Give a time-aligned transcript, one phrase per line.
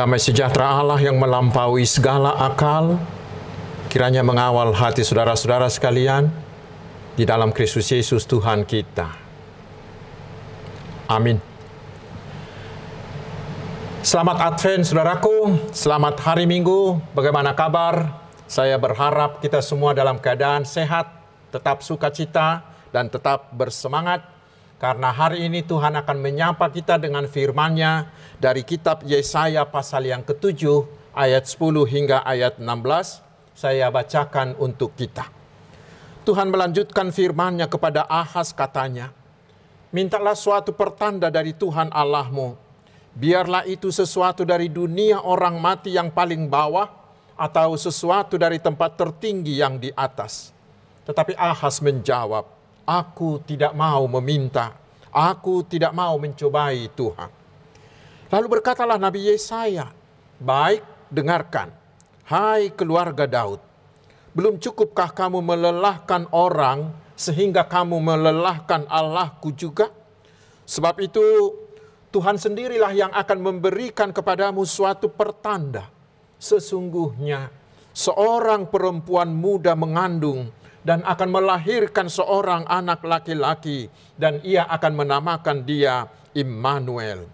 [0.00, 2.96] Damai sejahtera Allah yang melampaui segala akal,
[3.92, 6.32] kiranya mengawal hati saudara-saudara sekalian
[7.20, 9.12] di dalam Kristus Yesus Tuhan kita.
[11.04, 11.36] Amin.
[14.00, 18.24] Selamat Advent saudaraku, selamat hari Minggu, bagaimana kabar?
[18.48, 21.12] Saya berharap kita semua dalam keadaan sehat,
[21.52, 24.24] tetap sukacita, dan tetap bersemangat
[24.80, 28.08] karena hari ini Tuhan akan menyapa kita dengan firman-Nya
[28.40, 33.20] dari kitab Yesaya pasal yang ketujuh ayat 10 hingga ayat 16.
[33.52, 35.28] Saya bacakan untuk kita.
[36.24, 39.12] Tuhan melanjutkan firman-Nya kepada Ahaz katanya,
[39.92, 42.56] Mintalah suatu pertanda dari Tuhan Allahmu.
[43.12, 46.88] Biarlah itu sesuatu dari dunia orang mati yang paling bawah
[47.36, 50.56] atau sesuatu dari tempat tertinggi yang di atas.
[51.04, 54.74] Tetapi Ahaz menjawab, Aku tidak mau meminta,
[55.12, 57.30] aku tidak mau mencobai Tuhan.
[58.30, 59.90] Lalu berkatalah Nabi Yesaya,
[60.38, 61.74] baik dengarkan,
[62.30, 63.58] hai keluarga Daud,
[64.30, 69.90] belum cukupkah kamu melelahkan orang sehingga kamu melelahkan Allahku juga?
[70.70, 71.26] Sebab itu
[72.14, 75.90] Tuhan sendirilah yang akan memberikan kepadamu suatu pertanda.
[76.38, 77.50] Sesungguhnya
[77.90, 86.08] seorang perempuan muda mengandung dan akan melahirkan seorang anak laki-laki dan ia akan menamakan dia
[86.32, 87.28] Immanuel.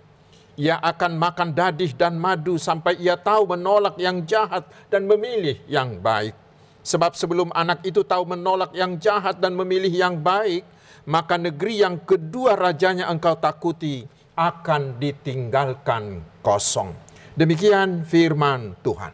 [0.56, 6.00] Ia akan makan dadih dan madu sampai ia tahu menolak yang jahat dan memilih yang
[6.00, 6.32] baik.
[6.80, 10.64] Sebab sebelum anak itu tahu menolak yang jahat dan memilih yang baik,
[11.04, 16.94] maka negeri yang kedua rajanya engkau takuti akan ditinggalkan kosong.
[17.36, 19.12] Demikian firman Tuhan.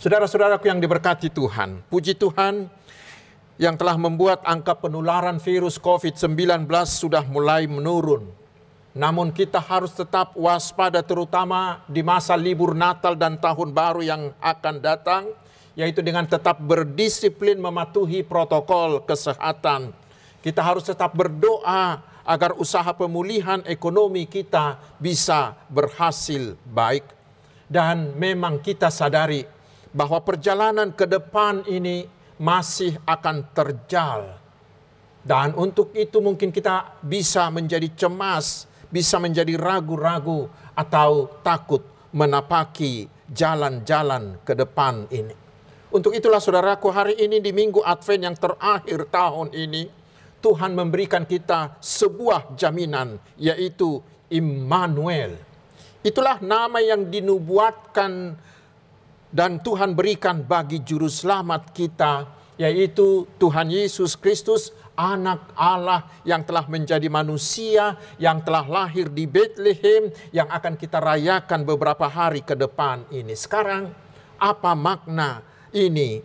[0.00, 2.72] Saudara-saudaraku yang diberkati Tuhan, puji Tuhan
[3.60, 8.24] yang telah membuat angka penularan virus COVID-19 sudah mulai menurun.
[8.96, 14.80] Namun kita harus tetap waspada terutama di masa libur Natal dan Tahun Baru yang akan
[14.80, 15.28] datang,
[15.76, 19.92] yaitu dengan tetap berdisiplin mematuhi protokol kesehatan.
[20.40, 27.04] Kita harus tetap berdoa agar usaha pemulihan ekonomi kita bisa berhasil baik.
[27.68, 29.44] Dan memang kita sadari
[29.92, 34.40] bahwa perjalanan ke depan ini masih akan terjal.
[35.20, 41.84] Dan untuk itu mungkin kita bisa menjadi cemas, bisa menjadi ragu-ragu atau takut
[42.16, 45.36] menapaki jalan-jalan ke depan ini.
[45.92, 49.90] Untuk itulah saudaraku hari ini di minggu Advent yang terakhir tahun ini,
[50.40, 54.00] Tuhan memberikan kita sebuah jaminan yaitu
[54.32, 55.36] Immanuel.
[56.00, 58.32] Itulah nama yang dinubuatkan
[59.30, 62.26] dan Tuhan berikan bagi juru selamat kita
[62.60, 70.12] yaitu Tuhan Yesus Kristus anak Allah yang telah menjadi manusia yang telah lahir di Bethlehem
[70.34, 73.32] yang akan kita rayakan beberapa hari ke depan ini.
[73.32, 73.88] Sekarang
[74.36, 75.40] apa makna
[75.72, 76.20] ini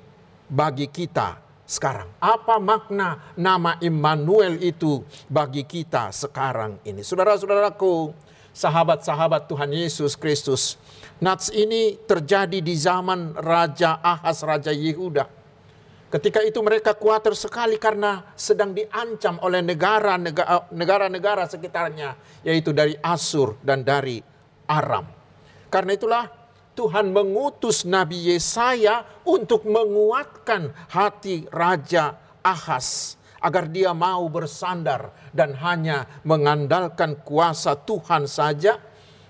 [0.51, 2.11] bagi kita sekarang?
[2.19, 6.99] Apa makna nama Immanuel itu bagi kita sekarang ini?
[6.99, 8.11] Saudara-saudaraku,
[8.51, 10.75] sahabat-sahabat Tuhan Yesus Kristus,
[11.15, 15.23] Nats ini terjadi di zaman Raja Ahaz, Raja Yehuda.
[16.11, 19.63] Ketika itu mereka khawatir sekali karena sedang diancam oleh
[20.71, 24.19] negara-negara sekitarnya, yaitu dari Asur dan dari
[24.67, 25.07] Aram.
[25.71, 26.23] Karena itulah
[26.75, 36.07] Tuhan mengutus Nabi Yesaya untuk menguatkan hati Raja Ahaz agar dia mau bersandar dan hanya
[36.27, 38.79] mengandalkan kuasa Tuhan saja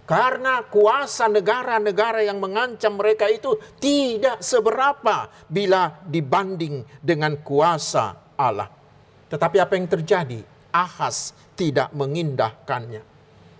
[0.05, 8.69] karena kuasa negara-negara yang mengancam mereka itu tidak seberapa bila dibanding dengan kuasa Allah.
[9.29, 10.39] Tetapi apa yang terjadi?
[10.69, 13.01] Ahas tidak mengindahkannya.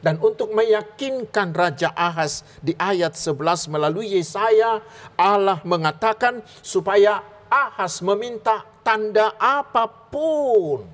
[0.06, 4.86] Dan untuk meyakinkan Raja Ahas di ayat 11 melalui Yesaya,
[5.18, 10.86] Allah mengatakan supaya Ahas meminta tanda apa pun.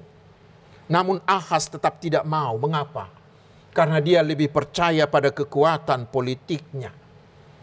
[0.88, 2.56] Namun Ahas tetap tidak mau.
[2.56, 3.21] Mengapa?
[3.72, 6.92] Karena dia lebih percaya pada kekuatan politiknya.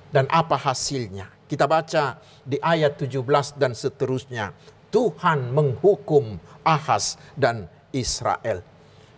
[0.08, 1.28] Dan apa hasilnya?
[1.44, 4.52] Kita baca di ayat 17 dan seterusnya.
[4.88, 8.64] Tuhan menghukum Ahaz dan Israel.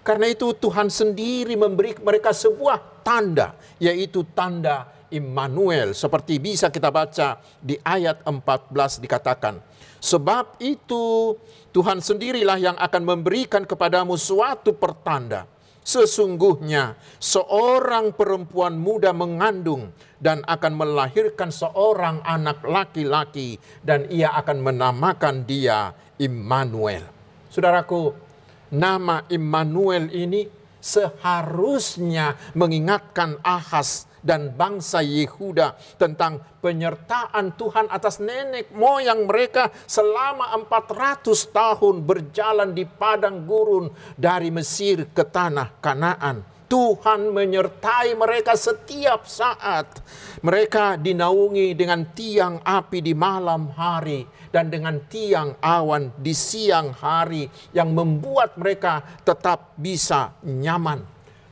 [0.02, 5.94] Karena itu Tuhan sendiri memberi mereka sebuah tanda, yaitu tanda Immanuel.
[5.94, 9.62] Seperti bisa kita baca di ayat 14 dikatakan,
[10.02, 11.36] Sebab itu
[11.70, 15.46] Tuhan sendirilah yang akan memberikan kepadamu suatu pertanda
[15.90, 19.90] Sesungguhnya seorang perempuan muda mengandung
[20.22, 27.02] dan akan melahirkan seorang anak laki-laki dan ia akan menamakan dia Immanuel.
[27.50, 28.14] Saudaraku,
[28.70, 30.46] nama Immanuel ini
[30.78, 41.32] seharusnya mengingatkan Ahas dan bangsa Yehuda tentang penyertaan Tuhan atas nenek moyang mereka selama 400
[41.50, 46.60] tahun berjalan di padang gurun dari Mesir ke tanah Kanaan.
[46.70, 49.90] Tuhan menyertai mereka setiap saat.
[50.38, 54.22] Mereka dinaungi dengan tiang api di malam hari
[54.54, 61.02] dan dengan tiang awan di siang hari yang membuat mereka tetap bisa nyaman.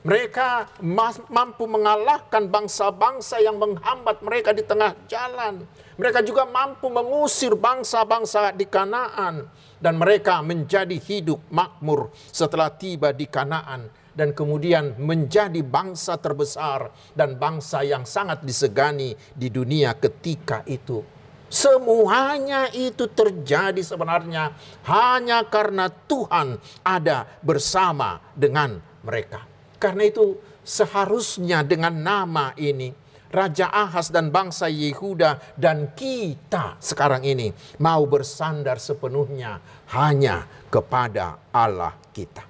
[0.09, 0.81] Mereka
[1.29, 5.69] mampu mengalahkan bangsa-bangsa yang menghambat mereka di tengah jalan.
[6.01, 13.29] Mereka juga mampu mengusir bangsa-bangsa di Kanaan dan mereka menjadi hidup makmur setelah tiba di
[13.29, 21.05] Kanaan dan kemudian menjadi bangsa terbesar dan bangsa yang sangat disegani di dunia ketika itu.
[21.53, 24.57] Semuanya itu terjadi sebenarnya
[24.89, 29.58] hanya karena Tuhan ada bersama dengan mereka.
[29.79, 30.35] Karena itu
[30.67, 32.91] seharusnya dengan nama ini
[33.29, 39.61] Raja Ahas dan bangsa Yehuda dan kita sekarang ini mau bersandar sepenuhnya
[39.93, 42.41] hanya kepada Allah kita.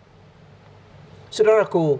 [1.28, 1.98] Saudaraku,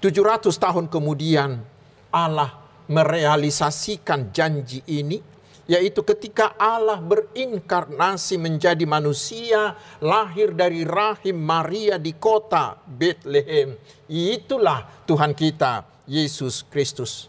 [0.00, 1.60] 700 tahun kemudian
[2.08, 2.56] Allah
[2.88, 5.20] merealisasikan janji ini
[5.66, 13.74] yaitu ketika Allah berinkarnasi menjadi manusia lahir dari rahim Maria di kota Bethlehem.
[14.06, 17.26] Itulah Tuhan kita Yesus Kristus.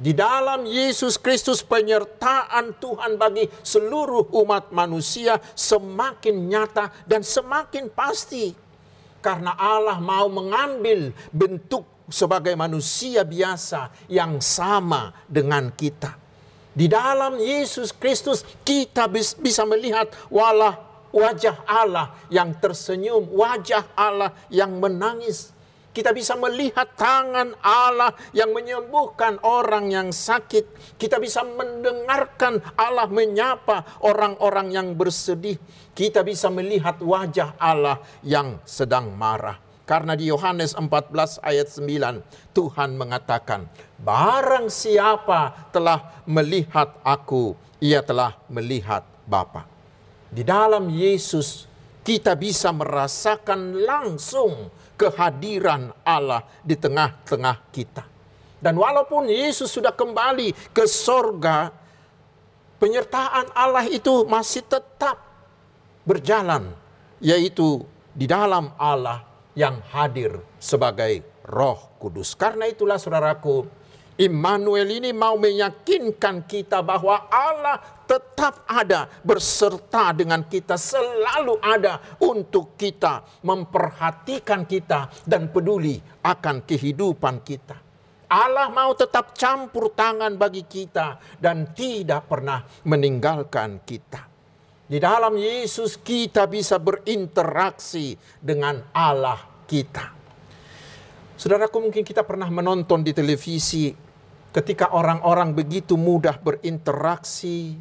[0.00, 8.56] Di dalam Yesus Kristus penyertaan Tuhan bagi seluruh umat manusia semakin nyata dan semakin pasti
[9.20, 16.29] karena Allah mau mengambil bentuk sebagai manusia biasa yang sama dengan kita.
[16.70, 20.78] Di dalam Yesus Kristus kita bisa melihat walah
[21.10, 25.50] wajah Allah yang tersenyum, wajah Allah yang menangis.
[25.90, 30.94] Kita bisa melihat tangan Allah yang menyembuhkan orang yang sakit.
[30.94, 35.58] Kita bisa mendengarkan Allah menyapa orang-orang yang bersedih.
[35.90, 39.58] Kita bisa melihat wajah Allah yang sedang marah.
[39.82, 43.66] Karena di Yohanes 14 ayat 9 Tuhan mengatakan,
[44.00, 49.68] "Barang siapa telah melihat aku, ia telah melihat Bapa."
[50.30, 51.70] Di dalam Yesus
[52.00, 58.04] kita bisa merasakan langsung kehadiran Allah di tengah-tengah kita.
[58.60, 61.72] Dan walaupun Yesus sudah kembali ke sorga,
[62.76, 65.16] penyertaan Allah itu masih tetap
[66.04, 66.68] berjalan,
[67.24, 69.24] yaitu di dalam Allah
[69.56, 72.36] yang hadir sebagai roh kudus.
[72.36, 73.64] Karena itulah saudaraku,
[74.20, 82.76] Immanuel ini mau meyakinkan kita bahwa Allah tetap ada berserta dengan kita, selalu ada untuk
[82.76, 87.80] kita, memperhatikan kita dan peduli akan kehidupan kita.
[88.28, 94.28] Allah mau tetap campur tangan bagi kita dan tidak pernah meninggalkan kita.
[94.84, 100.12] Di dalam Yesus kita bisa berinteraksi dengan Allah kita.
[101.40, 104.09] Saudaraku mungkin kita pernah menonton di televisi
[104.50, 107.78] ketika orang-orang begitu mudah berinteraksi,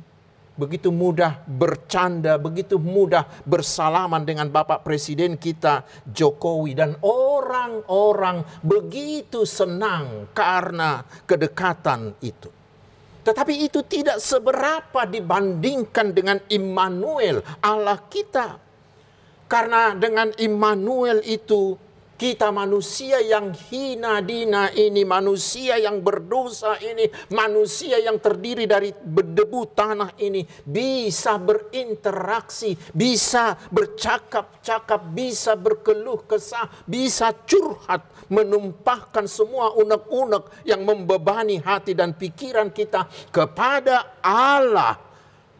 [0.60, 10.27] begitu mudah bercanda, begitu mudah bersalaman dengan Bapak Presiden kita Jokowi dan orang-orang begitu senang
[10.36, 12.51] karena kedekatan itu.
[13.24, 18.57] Tetapi itu tidak seberapa dibandingkan dengan Immanuel Allah kita.
[19.49, 21.73] Karena dengan Immanuel itu
[22.19, 29.71] kita manusia yang hina dina ini, manusia yang berdosa ini, manusia yang terdiri dari berdebu
[29.71, 40.83] tanah ini bisa berinteraksi, bisa bercakap-cakap, bisa berkeluh kesah, bisa curhat, menumpahkan semua unek-unek yang
[40.83, 45.08] membebani hati dan pikiran kita kepada Allah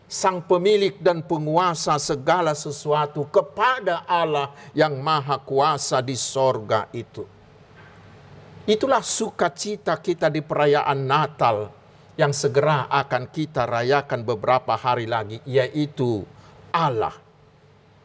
[0.10, 7.22] sang pemilik dan penguasa segala sesuatu kepada Allah yang maha kuasa di sorga itu.
[8.66, 11.70] Itulah sukacita kita di perayaan Natal
[12.18, 16.26] yang segera akan kita rayakan beberapa hari lagi, yaitu
[16.74, 17.14] Allah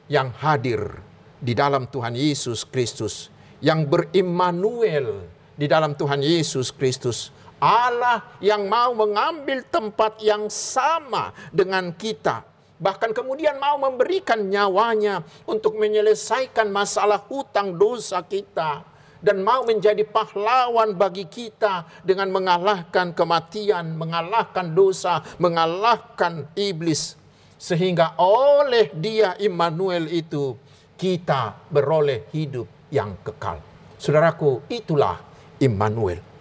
[0.06, 1.00] yang hadir
[1.40, 3.32] di dalam Tuhan Yesus Kristus,
[3.64, 5.24] yang berimmanuel
[5.56, 7.32] di dalam Tuhan Yesus Kristus,
[7.62, 12.44] Allah yang mau mengambil tempat yang sama dengan kita.
[12.74, 18.84] Bahkan kemudian mau memberikan nyawanya untuk menyelesaikan masalah hutang dosa kita.
[19.24, 27.16] Dan mau menjadi pahlawan bagi kita dengan mengalahkan kematian, mengalahkan dosa, mengalahkan iblis.
[27.56, 30.60] Sehingga oleh dia Immanuel itu
[31.00, 33.64] kita beroleh hidup yang kekal.
[33.96, 35.16] Saudaraku, itulah
[35.56, 36.33] Immanuel.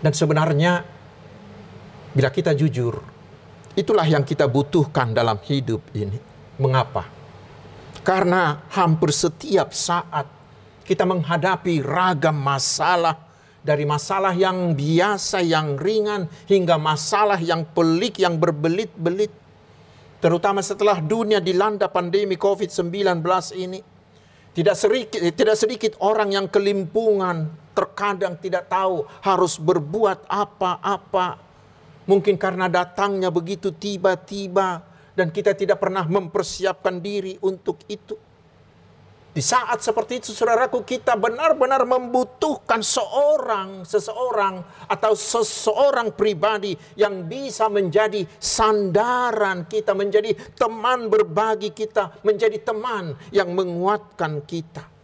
[0.00, 0.84] Dan sebenarnya
[2.12, 3.00] bila kita jujur,
[3.76, 6.16] itulah yang kita butuhkan dalam hidup ini.
[6.56, 7.04] Mengapa?
[8.00, 10.24] Karena hampir setiap saat
[10.86, 13.26] kita menghadapi ragam masalah
[13.66, 19.34] dari masalah yang biasa, yang ringan, hingga masalah yang pelik, yang berbelit-belit.
[20.22, 23.26] Terutama setelah dunia dilanda pandemi COVID-19
[23.58, 23.82] ini.
[24.54, 31.36] Tidak sedikit, tidak sedikit orang yang kelimpungan, terkadang tidak tahu harus berbuat apa-apa.
[32.08, 34.80] Mungkin karena datangnya begitu tiba-tiba
[35.12, 38.16] dan kita tidak pernah mempersiapkan diri untuk itu.
[39.36, 47.68] Di saat seperti itu saudaraku kita benar-benar membutuhkan seorang, seseorang atau seseorang pribadi yang bisa
[47.68, 54.95] menjadi sandaran kita, menjadi teman berbagi kita, menjadi teman yang menguatkan kita.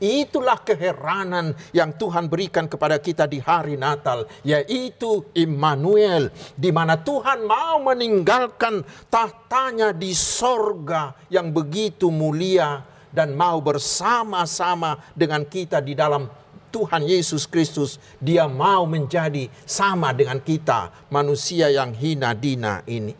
[0.00, 7.44] Itulah keheranan yang Tuhan berikan kepada kita di hari Natal, yaitu Immanuel, di mana Tuhan
[7.44, 8.80] mau meninggalkan
[9.12, 12.80] tahtanya di sorga yang begitu mulia
[13.12, 16.32] dan mau bersama-sama dengan kita di dalam
[16.72, 18.00] Tuhan Yesus Kristus.
[18.16, 23.12] Dia mau menjadi sama dengan kita, manusia yang hina dina ini.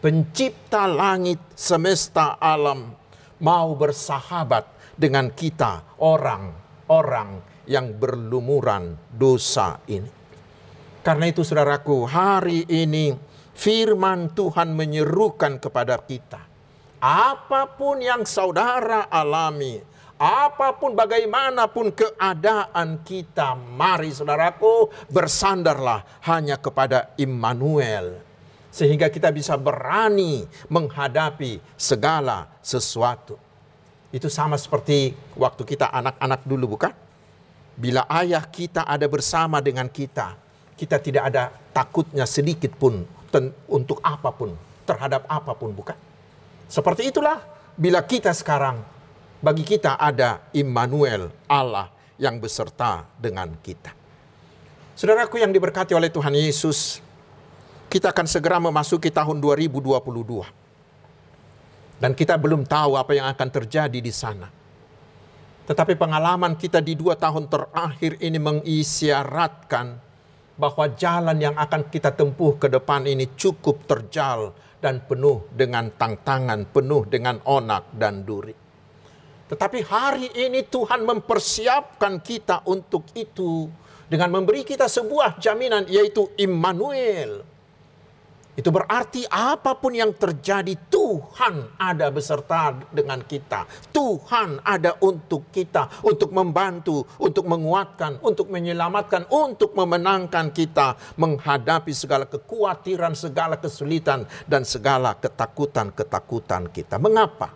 [0.00, 2.96] Pencipta langit semesta alam
[3.40, 10.10] mau bersahabat dengan kita, orang-orang yang berlumuran dosa ini.
[11.04, 13.12] Karena itu saudaraku, hari ini
[13.52, 16.54] firman Tuhan menyerukan kepada kita
[17.04, 19.76] apa pun yang saudara alami,
[20.16, 28.24] apa pun bagaimanapun keadaan kita, mari saudaraku bersandarlah hanya kepada Immanuel.
[28.72, 33.36] Sehingga kita bisa berani menghadapi segala sesuatu.
[34.14, 36.94] Itu sama seperti waktu kita anak-anak dulu bukan?
[37.74, 40.38] Bila ayah kita ada bersama dengan kita,
[40.78, 43.02] kita tidak ada takutnya sedikit pun
[43.66, 44.54] untuk apa pun,
[44.86, 45.98] terhadap apa pun bukan?
[46.70, 47.42] Seperti itulah
[47.74, 48.78] bila kita sekarang
[49.42, 53.90] bagi kita ada Immanuel Allah yang beserta dengan kita.
[54.94, 57.02] Saudaraku yang diberkati oleh Tuhan Yesus,
[57.90, 60.63] kita akan segera memasuki tahun 2022.
[61.98, 64.50] Dan kita belum tahu apa yang akan terjadi di sana.
[65.64, 69.96] Tetapi pengalaman kita di dua tahun terakhir ini mengisyaratkan
[70.54, 76.68] bahwa jalan yang akan kita tempuh ke depan ini cukup terjal dan penuh dengan tantangan,
[76.68, 78.52] penuh dengan onak dan duri.
[79.48, 83.68] Tetapi hari ini Tuhan mempersiapkan kita untuk itu
[84.04, 87.53] dengan memberi kita sebuah jaminan yaitu Immanuel
[88.54, 93.66] itu berarti apa pun yang terjadi Tuhan ada beserta dengan kita.
[93.90, 102.30] Tuhan ada untuk kita, untuk membantu, untuk menguatkan, untuk menyelamatkan, untuk memenangkan kita menghadapi segala
[102.30, 107.02] kekhawatiran, segala kesulitan dan segala ketakutan-ketakutan kita.
[107.02, 107.50] Mengapa?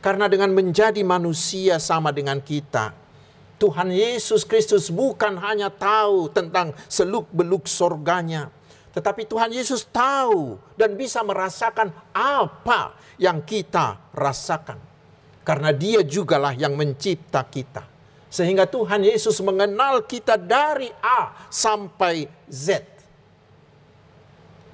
[0.00, 2.96] Karena dengan menjadi manusia sama dengan kita,
[3.60, 8.48] Tuhan Yesus Kristus bukan hanya tahu tentang seluk-beluk sorganya,
[8.90, 14.82] tetapi Tuhan Yesus tahu dan bisa merasakan apa yang kita rasakan.
[15.46, 17.86] Karena dia jugalah yang mencipta kita.
[18.30, 22.86] Sehingga Tuhan Yesus mengenal kita dari A sampai Z.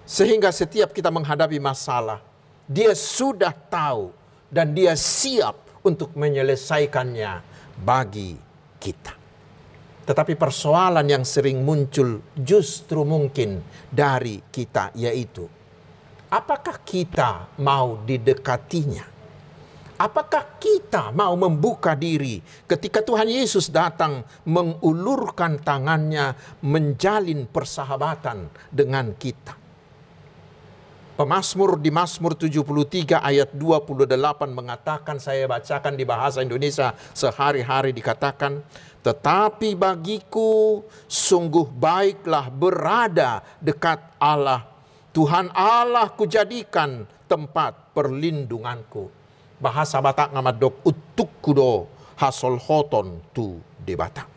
[0.05, 2.21] Sehingga setiap kita menghadapi masalah,
[2.69, 4.13] dia sudah tahu
[4.53, 7.41] dan dia siap untuk menyelesaikannya
[7.81, 8.37] bagi
[8.81, 9.26] kita.
[10.07, 13.59] Tetapi persoalan yang sering muncul justru mungkin
[13.91, 15.51] dari kita yaitu
[16.31, 19.19] apakah kita mau didekatinya?
[19.97, 29.66] Apakah kita mau membuka diri ketika Tuhan Yesus datang mengulurkan tangannya menjalin persahabatan dengan kita?
[31.17, 34.13] Pemasmur di Mazmur 73 ayat 28
[34.53, 38.61] mengatakan saya bacakan di bahasa Indonesia sehari-hari dikatakan
[39.01, 44.69] tetapi bagiku sungguh baiklah berada dekat Allah.
[45.17, 49.09] Tuhan Allah kujadikan tempat perlindunganku.
[49.57, 51.89] Bahasa Batak ngamadok utuk kudo
[52.21, 54.29] hasol hoton tu debata.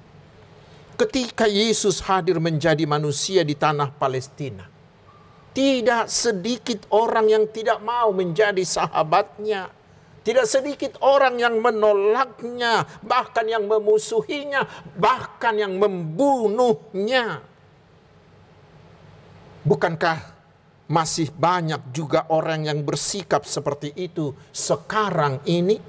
[0.95, 4.78] Ketika Yesus hadir menjadi manusia di tanah Palestina,
[5.53, 9.79] tidak sedikit orang yang tidak mau menjadi sahabatnya
[10.19, 14.67] tidak sedikit orang yang menolaknya, bahkan yang memusuhinya,
[14.99, 17.41] bahkan yang membunuhnya.
[19.63, 20.17] Bukankah
[20.85, 25.81] masih banyak juga orang yang bersikap seperti itu sekarang ini?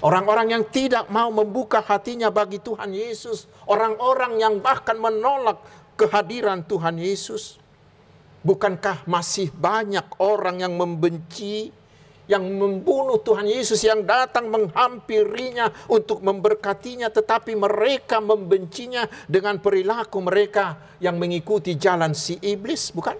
[0.00, 5.60] Orang-orang yang tidak mau membuka hatinya bagi Tuhan Yesus, orang-orang yang bahkan menolak
[5.98, 7.58] kehadiran Tuhan Yesus?
[8.38, 11.74] Bukankah masih banyak orang yang membenci,
[12.28, 20.76] yang membunuh Tuhan Yesus yang datang menghampirinya untuk memberkatinya, tetapi mereka membencinya dengan perilaku mereka
[21.02, 23.16] yang mengikuti jalan si iblis, bukan?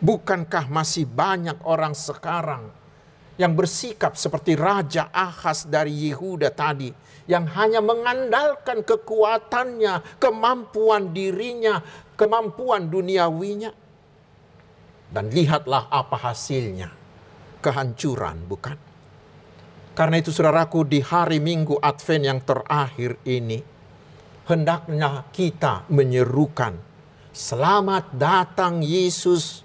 [0.00, 2.72] Bukankah masih banyak orang sekarang
[3.36, 6.88] yang bersikap seperti Raja Ahas dari Yehuda tadi,
[7.28, 11.84] yang hanya mengandalkan kekuatannya, kemampuan dirinya,
[12.16, 13.89] kemampuan duniawinya?
[15.10, 16.90] Dan lihatlah apa hasilnya.
[17.60, 18.78] Kehancuran, bukan?
[19.92, 23.60] Karena itu saudaraku di hari Minggu Advent yang terakhir ini,
[24.48, 26.78] hendaknya kita menyerukan,
[27.30, 29.62] Selamat datang Yesus,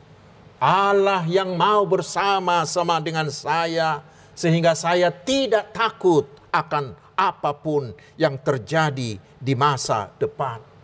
[0.60, 9.18] Allah yang mau bersama-sama dengan saya, sehingga saya tidak takut akan apa pun yang terjadi
[9.18, 10.75] di masa depan.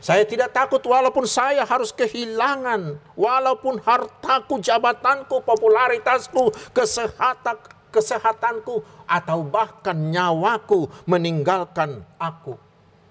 [0.00, 7.60] Saya tidak takut walaupun saya harus kehilangan, walaupun hartaku, jabatanku, popularitasku, kesehatan,
[7.92, 12.56] kesehatanku, atau bahkan nyawaku meninggalkan aku.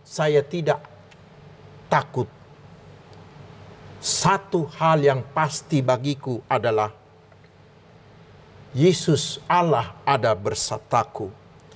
[0.01, 0.81] Saya tidak
[1.93, 2.25] takut.
[4.01, 6.89] Satu hal yang pasti bagiku adalah
[8.73, 11.29] Yesus Allah ada bersataku.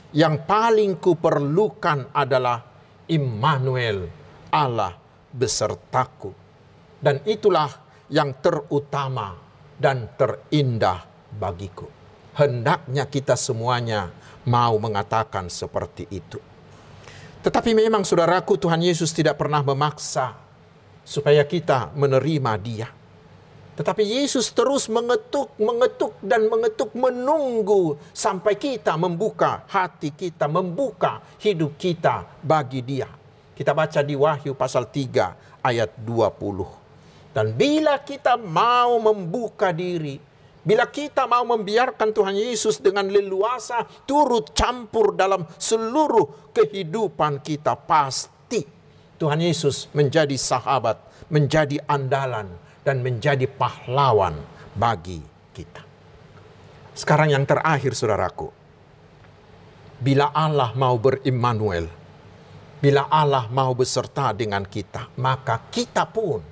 [0.09, 2.65] Yang paling kuperlukan adalah
[3.05, 4.09] Immanuel,
[4.49, 5.02] Allah
[5.33, 6.31] besertaku.
[7.03, 7.67] Dan itulah
[8.07, 9.35] yang terutama
[9.75, 11.03] dan terindah
[11.35, 11.89] bagiku.
[12.37, 14.13] Hendaknya kita semuanya
[14.47, 16.39] mau mengatakan seperti itu.
[17.43, 20.31] Tetapi memang saudaraku Tuhan Yesus tidak pernah memaksa
[21.03, 22.87] supaya kita menerima dia.
[23.73, 31.75] Tetapi Yesus terus mengetuk, mengetuk dan mengetuk menunggu sampai kita membuka hati kita, membuka hidup
[31.75, 33.22] kita bagi dia.
[33.53, 37.33] Kita baca di Wahyu pasal 3 ayat 20.
[37.33, 40.17] Dan bila kita mau membuka diri,
[40.63, 48.65] bila kita mau membiarkan Tuhan Yesus dengan leluasa turut campur dalam seluruh kehidupan kita, pasti
[49.17, 52.47] Tuhan Yesus menjadi sahabat, menjadi andalan,
[52.83, 54.37] dan menjadi pahlawan
[54.75, 55.23] bagi
[55.55, 55.81] kita.
[56.93, 58.53] Sekarang yang terakhir saudaraku,
[60.03, 61.89] bila Allah mau berimmanuel,
[62.83, 66.43] Bila Allah mau beserta dengan kita, maka kita pun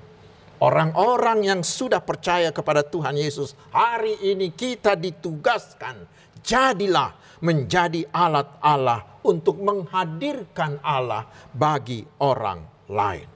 [0.64, 6.08] orang-orang yang sudah percaya kepada Tuhan Yesus, hari ini kita ditugaskan
[6.40, 7.12] jadilah
[7.44, 13.28] menjadi alat Allah untuk menghadirkan Allah bagi orang lain.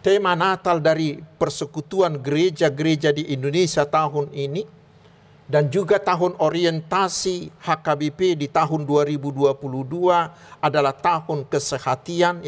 [0.00, 4.75] Tema Natal dari persekutuan gereja-gereja di Indonesia tahun ini
[5.46, 9.54] dan juga tahun orientasi HKBP di tahun 2022
[10.58, 12.42] adalah tahun kesehatian.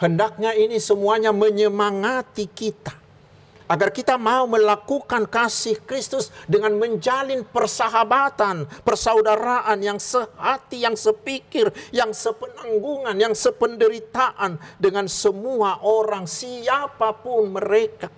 [0.00, 2.96] Hendaknya ini semuanya menyemangati kita.
[3.68, 12.16] Agar kita mau melakukan kasih Kristus dengan menjalin persahabatan, persaudaraan yang sehati, yang sepikir, yang
[12.16, 18.08] sepenanggungan, yang sependeritaan dengan semua orang siapa pun mereka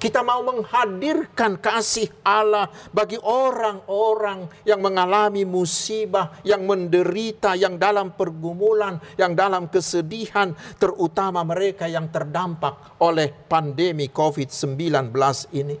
[0.00, 8.96] kita mau menghadirkan kasih Allah bagi orang-orang yang mengalami musibah, yang menderita, yang dalam pergumulan,
[9.20, 15.12] yang dalam kesedihan, terutama mereka yang terdampak oleh pandemi COVID-19
[15.52, 15.76] ini.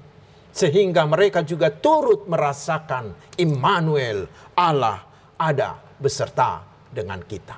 [0.52, 5.00] Sehingga mereka juga turut merasakan Immanuel, Allah
[5.40, 6.60] ada beserta
[6.92, 7.56] dengan kita.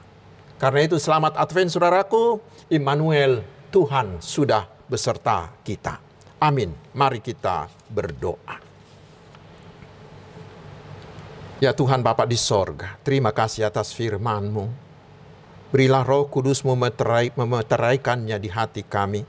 [0.62, 2.38] Karena itu selamat Advent saudaraku,
[2.70, 3.42] Immanuel
[3.74, 6.11] Tuhan sudah beserta kita.
[6.42, 6.74] Amin.
[6.90, 8.58] Mari kita berdoa.
[11.62, 14.66] Ya Tuhan Bapa di sorga, terima kasih atas firman-Mu.
[15.70, 19.22] Berilah roh kudus-Mu meterai, memeteraikannya di hati kami.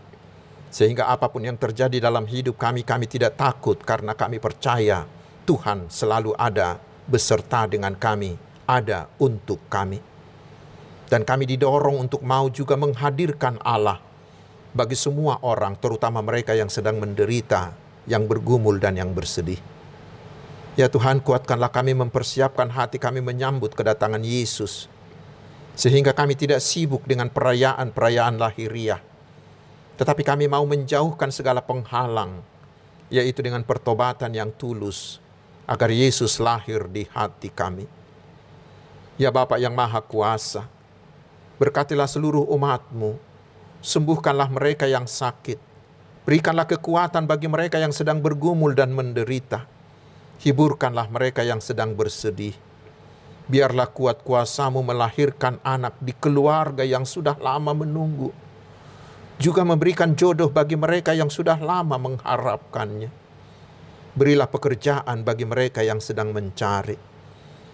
[0.73, 5.05] Sehingga apa pun yang terjadi dalam hidup kami, kami tidak takut karena kami percaya
[5.45, 8.33] Tuhan selalu ada beserta dengan kami,
[8.65, 10.01] ada untuk kami.
[11.05, 14.01] Dan kami didorong untuk mau juga menghadirkan Allah
[14.73, 17.77] bagi semua orang, terutama mereka yang sedang menderita,
[18.09, 19.61] yang bergumul dan yang bersedih.
[20.73, 24.89] Ya Tuhan, kuatkanlah kami mempersiapkan hati kami menyambut kedatangan Yesus.
[25.77, 29.01] Sehingga kami tidak sibuk dengan perayaan-perayaan lahiriah.
[30.01, 32.41] Tetapi kami mau menjauhkan segala penghalang,
[33.13, 35.21] yaitu dengan pertobatan yang tulus,
[35.69, 37.85] agar Yesus lahir di hati kami.
[39.21, 40.65] Ya Bapak yang Maha Kuasa,
[41.61, 43.21] berkatilah seluruh umatmu,
[43.83, 45.59] sembuhkanlah mereka yang sakit.
[46.23, 49.67] Berikanlah kekuatan bagi mereka yang sedang bergumul dan menderita.
[50.39, 52.55] Hiburkanlah mereka yang sedang bersedih.
[53.43, 58.31] Biarlah kuat kuasamu melahirkan anak di keluarga yang sudah lama menunggu.
[59.35, 63.11] Juga memberikan jodoh bagi mereka yang sudah lama mengharapkannya.
[64.15, 66.95] Berilah pekerjaan bagi mereka yang sedang mencari.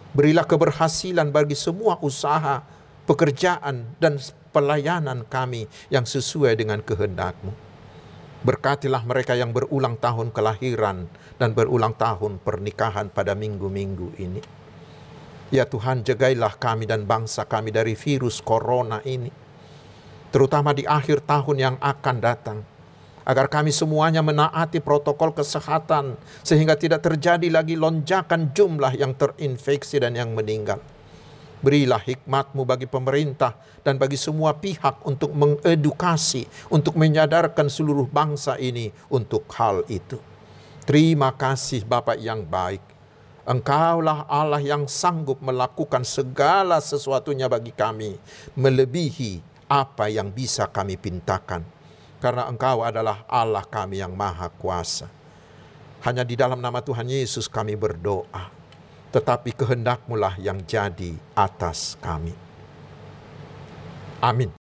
[0.09, 2.65] Berilah keberhasilan bagi semua usaha,
[3.05, 4.17] pekerjaan, dan
[4.49, 7.53] pelayanan kami yang sesuai dengan kehendakmu.
[8.39, 14.39] Berkatilah mereka yang berulang tahun kelahiran dan berulang tahun pernikahan pada minggu-minggu ini.
[15.49, 19.33] Ya Tuhan, jagailah kami dan bangsa kami dari virus corona ini.
[20.29, 22.61] Terutama di akhir tahun yang akan datang
[23.29, 30.17] agar kami semuanya menaati protokol kesehatan sehingga tidak terjadi lagi lonjakan jumlah yang terinfeksi dan
[30.17, 30.81] yang meninggal.
[31.59, 38.91] Berilah hikmatmu bagi pemerintah dan bagi semua pihak untuk mengedukasi, untuk menyadarkan seluruh bangsa ini
[39.11, 40.15] untuk hal itu.
[40.87, 42.81] Terima kasih Bapak yang baik.
[43.43, 48.15] Engkaulah Allah yang sanggup melakukan segala sesuatunya bagi kami,
[48.53, 51.65] melebihi apa yang bisa kami pintakan
[52.19, 55.07] karena Engkau adalah Allah kami yang Maha Kuasa.
[56.03, 58.51] Hanya di dalam nama Tuhan Yesus kami berdoa,
[59.09, 62.33] tetapi kehendakmu lah yang jadi atas kami.
[64.19, 64.58] Amin.